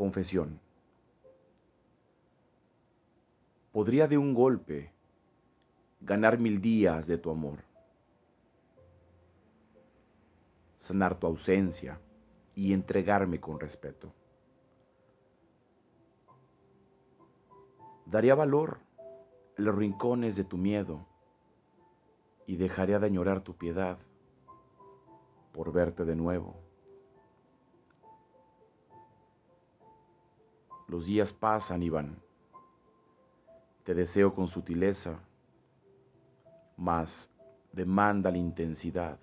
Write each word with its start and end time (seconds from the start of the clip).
Confesión. 0.00 0.58
Podría 3.70 4.08
de 4.08 4.16
un 4.16 4.32
golpe 4.32 4.94
ganar 6.00 6.38
mil 6.38 6.62
días 6.62 7.06
de 7.06 7.18
tu 7.18 7.30
amor, 7.30 7.58
sanar 10.78 11.20
tu 11.20 11.26
ausencia 11.26 12.00
y 12.54 12.72
entregarme 12.72 13.40
con 13.40 13.60
respeto. 13.60 14.10
Daría 18.06 18.34
valor 18.34 18.78
en 19.58 19.66
los 19.66 19.74
rincones 19.74 20.34
de 20.34 20.44
tu 20.44 20.56
miedo 20.56 21.04
y 22.46 22.56
dejaría 22.56 22.98
de 22.98 23.04
añorar 23.04 23.42
tu 23.42 23.54
piedad 23.54 23.98
por 25.52 25.74
verte 25.74 26.06
de 26.06 26.16
nuevo. 26.16 26.69
Los 30.90 31.06
días 31.06 31.32
pasan 31.32 31.84
y 31.84 31.88
van. 31.88 32.20
Te 33.84 33.94
deseo 33.94 34.34
con 34.34 34.48
sutileza, 34.48 35.20
mas 36.76 37.32
demanda 37.72 38.32
la 38.32 38.38
intensidad 38.38 39.16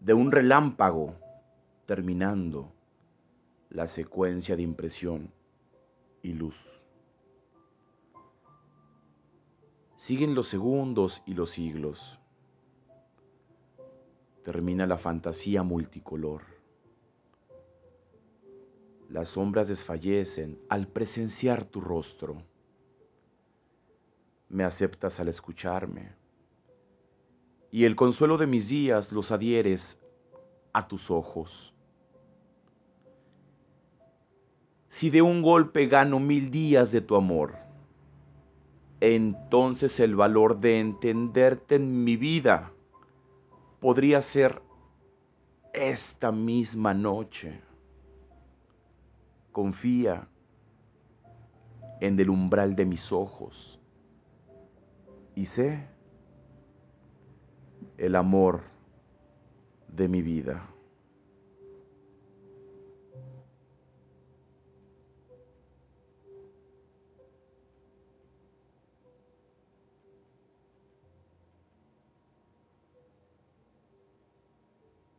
de 0.00 0.12
un 0.12 0.30
relámpago 0.30 1.14
terminando 1.86 2.70
la 3.70 3.88
secuencia 3.88 4.54
de 4.54 4.60
impresión 4.60 5.32
y 6.22 6.34
luz. 6.34 6.56
Siguen 9.96 10.34
los 10.34 10.46
segundos 10.46 11.22
y 11.24 11.32
los 11.32 11.48
siglos. 11.48 12.20
Termina 14.44 14.86
la 14.86 14.98
fantasía 14.98 15.62
multicolor. 15.62 16.61
Las 19.12 19.28
sombras 19.28 19.68
desfallecen 19.68 20.58
al 20.70 20.88
presenciar 20.88 21.66
tu 21.66 21.82
rostro. 21.82 22.42
Me 24.48 24.64
aceptas 24.64 25.20
al 25.20 25.28
escucharme. 25.28 26.14
Y 27.70 27.84
el 27.84 27.94
consuelo 27.94 28.38
de 28.38 28.46
mis 28.46 28.70
días 28.70 29.12
los 29.12 29.30
adhieres 29.30 30.02
a 30.72 30.88
tus 30.88 31.10
ojos. 31.10 31.74
Si 34.88 35.10
de 35.10 35.20
un 35.20 35.42
golpe 35.42 35.88
gano 35.88 36.18
mil 36.18 36.50
días 36.50 36.90
de 36.90 37.02
tu 37.02 37.14
amor, 37.14 37.56
entonces 39.00 40.00
el 40.00 40.16
valor 40.16 40.58
de 40.58 40.80
entenderte 40.80 41.74
en 41.74 42.02
mi 42.02 42.16
vida 42.16 42.72
podría 43.78 44.22
ser 44.22 44.62
esta 45.74 46.32
misma 46.32 46.94
noche 46.94 47.60
confía 49.52 50.28
en 52.00 52.18
el 52.18 52.30
umbral 52.30 52.74
de 52.74 52.84
mis 52.84 53.12
ojos 53.12 53.80
y 55.36 55.46
sé 55.46 55.86
el 57.96 58.16
amor 58.16 58.62
de 59.88 60.08
mi 60.08 60.22
vida. 60.22 60.71